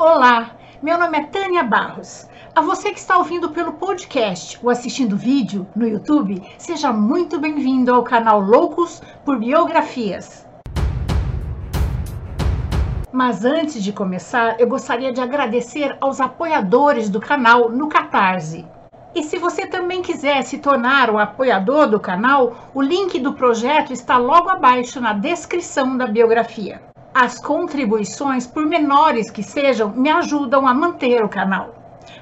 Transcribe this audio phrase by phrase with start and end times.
[0.00, 0.52] Olá,
[0.82, 2.26] meu nome é Tânia Barros.
[2.54, 7.92] A você que está ouvindo pelo podcast ou assistindo vídeo no YouTube, seja muito bem-vindo
[7.92, 10.48] ao canal Loucos por Biografias.
[13.12, 18.66] Mas antes de começar, eu gostaria de agradecer aos apoiadores do canal no Catarse.
[19.14, 23.92] E se você também quiser se tornar um apoiador do canal, o link do projeto
[23.92, 26.89] está logo abaixo na descrição da biografia.
[27.12, 31.74] As contribuições, por menores que sejam, me ajudam a manter o canal.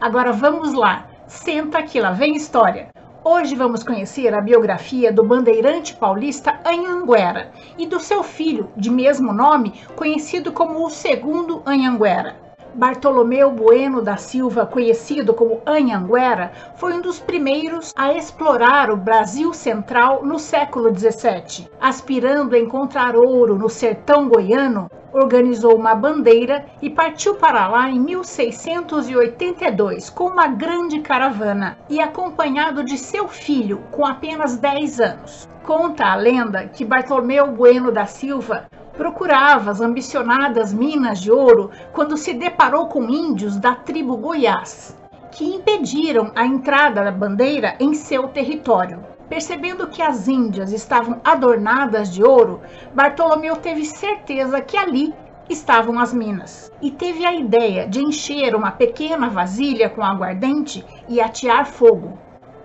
[0.00, 2.90] Agora vamos lá, senta que lá vem história.
[3.24, 9.32] Hoje vamos conhecer a biografia do bandeirante paulista Anhanguera e do seu filho, de mesmo
[9.32, 12.45] nome, conhecido como o segundo Anhanguera.
[12.76, 19.54] Bartolomeu Bueno da Silva, conhecido como Anhanguera, foi um dos primeiros a explorar o Brasil
[19.54, 21.70] central no século XVII.
[21.80, 27.98] Aspirando a encontrar ouro no sertão goiano, organizou uma bandeira e partiu para lá em
[27.98, 35.48] 1682 com uma grande caravana e acompanhado de seu filho com apenas 10 anos.
[35.64, 38.66] Conta a lenda que Bartolomeu Bueno da Silva
[38.96, 44.96] procurava as ambicionadas minas de ouro quando se deparou com índios da tribo Goiás,
[45.30, 49.04] que impediram a entrada da bandeira em seu território.
[49.28, 52.60] Percebendo que as índias estavam adornadas de ouro,
[52.94, 55.12] Bartolomeu teve certeza que ali
[55.50, 61.20] estavam as minas e teve a ideia de encher uma pequena vasilha com aguardente e
[61.20, 62.18] atear fogo.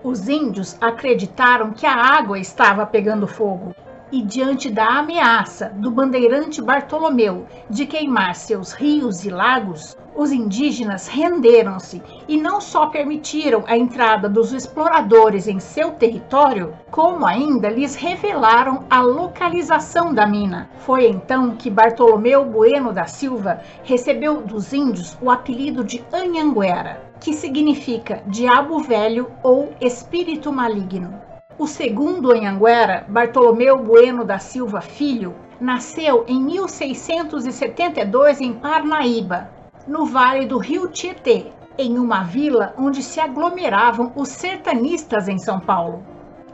[0.04, 3.76] Os índios acreditaram que a água estava pegando fogo
[4.12, 11.08] e diante da ameaça do bandeirante Bartolomeu de queimar seus rios e lagos, os indígenas
[11.08, 17.96] renderam-se e não só permitiram a entrada dos exploradores em seu território, como ainda lhes
[17.96, 20.70] revelaram a localização da mina.
[20.80, 27.34] Foi então que Bartolomeu Bueno da Silva recebeu dos índios o apelido de Anhanguera, que
[27.34, 31.31] significa diabo velho ou espírito maligno.
[31.62, 39.52] O segundo Anhanguera, Bartolomeu Bueno da Silva Filho, nasceu em 1672 em Parnaíba,
[39.88, 45.60] no vale do rio Tietê, em uma vila onde se aglomeravam os sertanistas em São
[45.60, 46.04] Paulo.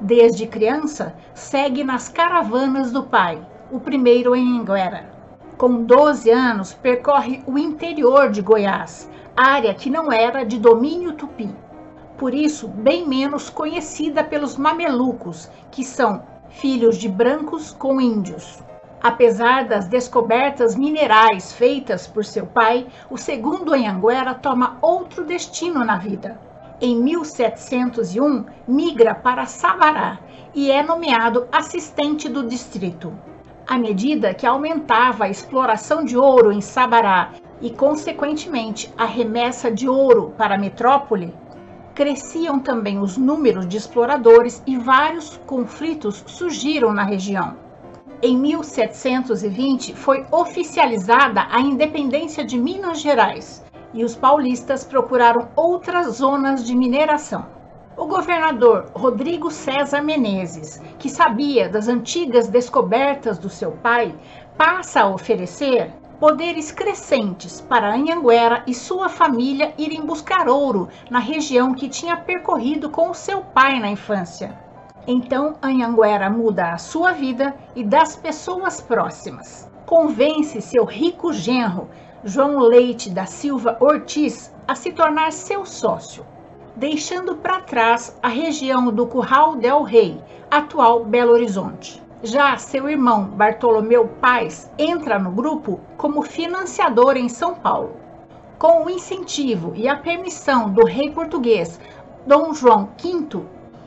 [0.02, 3.40] Desde criança, segue nas caravanas do pai,
[3.72, 5.10] o primeiro Anhanguera.
[5.58, 11.50] Com 12 anos, percorre o interior de Goiás, área que não era de domínio tupi
[12.18, 18.60] por isso bem menos conhecida pelos mamelucos, que são filhos de brancos com índios.
[19.02, 25.98] Apesar das descobertas minerais feitas por seu pai, o segundo Anhanguera toma outro destino na
[25.98, 26.40] vida.
[26.82, 30.20] Em 1701, migra para Sabará
[30.54, 33.14] e é nomeado assistente do distrito.
[33.68, 39.88] À medida que aumentava a exploração de ouro em Sabará e, consequentemente, a remessa de
[39.88, 41.34] ouro para a metrópole,
[41.98, 47.58] cresciam também os números de exploradores e vários conflitos surgiram na região.
[48.22, 53.66] Em 1720 foi oficializada a independência de Minas Gerais
[53.96, 57.48] e os paulistas procuraram outras zonas de mineração.
[57.98, 64.14] O governador Rodrigo César Menezes, que sabia das antigas descobertas do seu pai,
[64.56, 71.74] passa a oferecer poderes crescentes para Anhanguera e sua família irem buscar ouro na região
[71.74, 74.58] que tinha percorrido com seu pai na infância.
[75.06, 79.70] Então Anhanguera muda a sua vida e das pessoas próximas.
[79.86, 81.88] Convence seu rico genro,
[82.24, 86.26] João Leite da Silva Ortiz, a se tornar seu sócio,
[86.76, 90.20] deixando para trás a região do Curral del Rei,
[90.52, 92.07] atual Belo Horizonte.
[92.24, 97.96] Já seu irmão Bartolomeu Paz entra no grupo como financiador em São Paulo.
[98.58, 101.80] Com o incentivo e a permissão do rei português
[102.26, 103.44] Dom João V,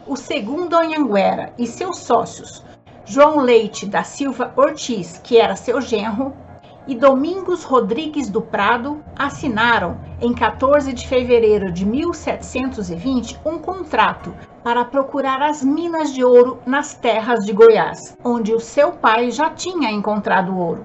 [0.07, 2.65] o segundo Anhanguera e seus sócios,
[3.05, 6.33] João Leite da Silva Ortiz, que era seu genro,
[6.91, 14.85] e Domingos Rodrigues do Prado assinaram, em 14 de fevereiro de 1720, um contrato para
[14.85, 19.89] procurar as minas de ouro nas terras de Goiás, onde o seu pai já tinha
[19.89, 20.85] encontrado ouro.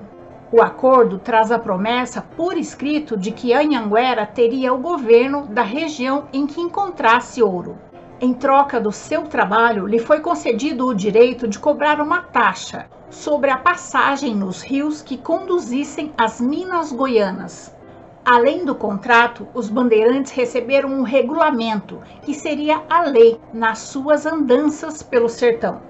[0.52, 6.26] O acordo traz a promessa por escrito de que Anhanguera teria o governo da região
[6.32, 7.80] em que encontrasse ouro.
[8.22, 13.50] Em troca do seu trabalho, lhe foi concedido o direito de cobrar uma taxa sobre
[13.50, 17.76] a passagem nos rios que conduzissem às minas goianas.
[18.24, 25.04] Além do contrato, os bandeirantes receberam um regulamento que seria a lei nas suas andanças
[25.04, 25.82] pelo sertão.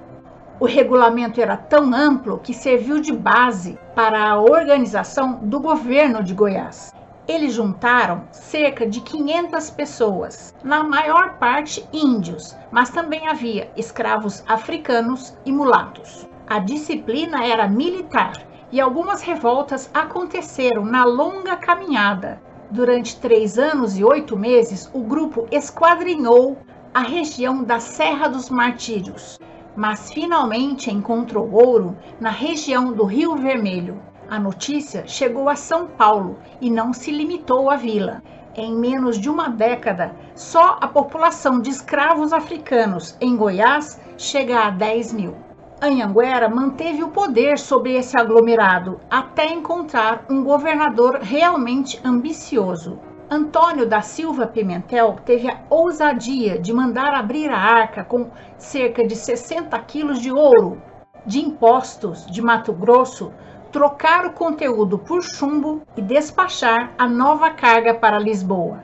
[0.59, 6.33] O regulamento era tão amplo que serviu de base para a organização do governo de
[6.33, 6.94] Goiás.
[7.27, 15.35] Eles juntaram cerca de 500 pessoas, na maior parte índios, mas também havia escravos africanos
[15.43, 16.27] e mulatos.
[16.45, 18.33] A disciplina era militar
[18.71, 22.39] e algumas revoltas aconteceram na longa caminhada.
[22.69, 26.57] Durante três anos e oito meses, o grupo esquadrinhou
[26.93, 29.39] a região da Serra dos Martírios,
[29.75, 33.99] mas finalmente encontrou ouro na região do Rio Vermelho.
[34.27, 38.23] A notícia chegou a São Paulo e não se limitou à vila.
[38.55, 44.71] Em menos de uma década, só a população de escravos africanos em Goiás chega a
[44.71, 45.35] 10 mil.
[45.79, 52.97] Anhanguera manteve o poder sobre esse aglomerado até encontrar um governador realmente ambicioso.
[53.29, 59.15] Antônio da Silva Pimentel teve a ousadia de mandar abrir a arca com cerca de
[59.15, 60.81] 60 quilos de ouro
[61.25, 63.33] de impostos de Mato Grosso
[63.75, 68.81] trocar o conteúdo por chumbo e despachar a nova carga para Lisboa.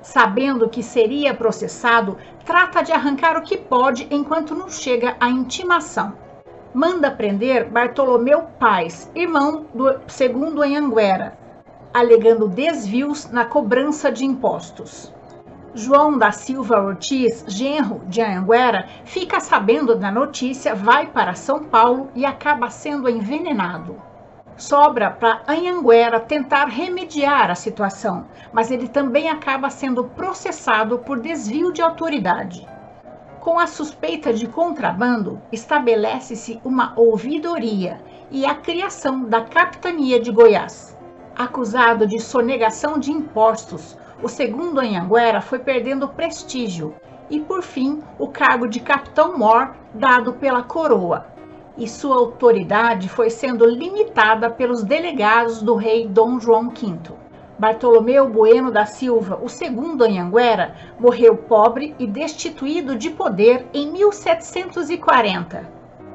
[0.00, 2.16] Sabendo que seria processado,
[2.46, 6.14] trata de arrancar o que pode enquanto não chega a intimação.
[6.72, 11.36] Manda prender Bartolomeu Paz, irmão do segundo Anhanguera,
[11.92, 15.12] alegando desvios na cobrança de impostos.
[15.74, 22.08] João da Silva Ortiz, genro de Anhanguera, fica sabendo da notícia, vai para São Paulo
[22.14, 24.08] e acaba sendo envenenado
[24.60, 31.72] sobra para Anhanguera tentar remediar a situação, mas ele também acaba sendo processado por desvio
[31.72, 32.68] de autoridade.
[33.40, 40.96] Com a suspeita de contrabando, estabelece-se uma ouvidoria e a criação da Capitania de Goiás.
[41.34, 46.94] Acusado de sonegação de impostos, o segundo Anhanguera foi perdendo prestígio
[47.30, 51.26] e, por fim, o cargo de capitão-mor dado pela coroa,
[51.76, 57.12] e sua autoridade foi sendo limitada pelos delegados do rei Dom João V.
[57.58, 65.70] Bartolomeu Bueno da Silva, o segundo Anhanguera, morreu pobre e destituído de poder em 1740,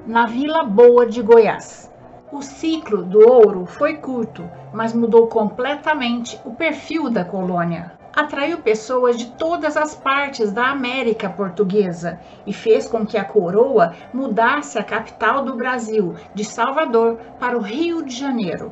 [0.08, 1.92] na Vila Boa de Goiás.
[2.32, 4.44] O ciclo do ouro foi curto,
[4.74, 11.30] mas mudou completamente o perfil da colônia atraiu pessoas de todas as partes da América
[11.30, 12.18] Portuguesa
[12.48, 17.62] e fez com que a coroa mudasse a capital do Brasil, de Salvador, para o
[17.62, 18.72] Rio de Janeiro.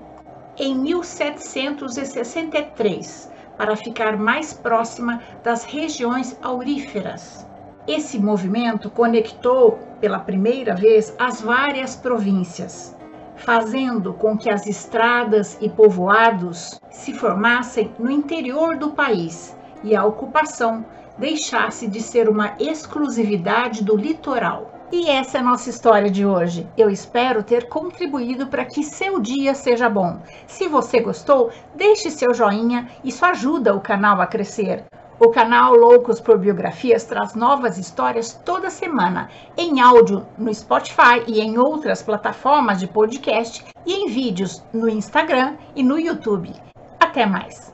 [0.57, 7.45] Em 1763, para ficar mais próxima das regiões auríferas.
[7.85, 12.95] Esse movimento conectou pela primeira vez as várias províncias
[13.35, 20.06] fazendo com que as estradas e povoados se formassem no interior do país e a
[20.06, 20.85] ocupação
[21.18, 24.71] deixasse de ser uma exclusividade do litoral.
[24.91, 26.68] E essa é a nossa história de hoje.
[26.77, 30.19] Eu espero ter contribuído para que seu dia seja bom.
[30.45, 34.86] Se você gostou, deixe seu joinha, isso ajuda o canal a crescer.
[35.19, 41.39] O canal Loucos por Biografias traz novas histórias toda semana, em áudio no Spotify e
[41.39, 46.51] em outras plataformas de podcast e em vídeos no Instagram e no YouTube.
[47.00, 47.72] Até mais!